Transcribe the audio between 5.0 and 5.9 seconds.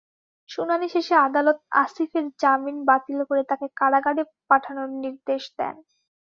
নির্দেশ দেন।